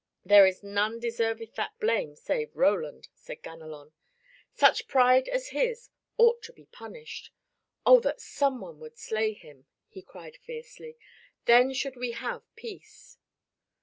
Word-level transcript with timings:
"There 0.25 0.47
is 0.47 0.63
none 0.63 0.99
deserveth 0.99 1.53
that 1.57 1.79
blame 1.79 2.15
save 2.15 2.55
Roland," 2.55 3.07
said 3.13 3.43
Ganelon. 3.43 3.91
"Such 4.51 4.87
pride 4.87 5.27
as 5.29 5.49
his 5.49 5.89
ought 6.17 6.41
to 6.41 6.51
be 6.53 6.65
punished. 6.65 7.29
Oh, 7.85 7.99
that 7.99 8.19
some 8.19 8.61
one 8.61 8.79
would 8.79 8.97
slay 8.97 9.33
him!" 9.33 9.67
he 9.87 10.01
cried 10.01 10.37
fiercely. 10.37 10.97
"Then 11.45 11.71
should 11.75 11.97
we 11.97 12.13
have 12.13 12.41
peace." 12.55 13.19